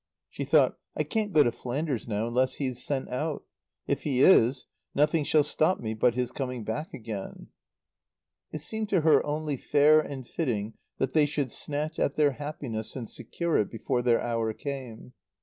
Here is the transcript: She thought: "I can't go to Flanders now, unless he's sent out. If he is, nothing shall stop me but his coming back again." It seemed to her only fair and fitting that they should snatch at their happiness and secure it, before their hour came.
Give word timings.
She 0.31 0.45
thought: 0.45 0.79
"I 0.97 1.03
can't 1.03 1.31
go 1.31 1.43
to 1.43 1.51
Flanders 1.51 2.07
now, 2.07 2.27
unless 2.27 2.55
he's 2.55 2.83
sent 2.83 3.07
out. 3.09 3.43
If 3.85 4.01
he 4.01 4.21
is, 4.21 4.65
nothing 4.95 5.23
shall 5.23 5.43
stop 5.43 5.79
me 5.79 5.93
but 5.93 6.15
his 6.15 6.31
coming 6.31 6.63
back 6.63 6.91
again." 6.91 7.49
It 8.51 8.61
seemed 8.61 8.89
to 8.89 9.01
her 9.01 9.23
only 9.23 9.57
fair 9.57 9.99
and 9.99 10.27
fitting 10.27 10.73
that 10.97 11.13
they 11.13 11.27
should 11.27 11.51
snatch 11.51 11.99
at 11.99 12.15
their 12.15 12.31
happiness 12.31 12.95
and 12.95 13.07
secure 13.07 13.59
it, 13.59 13.69
before 13.69 14.01
their 14.01 14.19
hour 14.19 14.53
came. 14.55 15.13